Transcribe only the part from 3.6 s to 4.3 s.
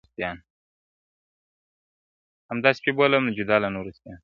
له نورو سپیانو,